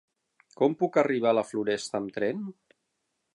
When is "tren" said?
2.17-2.41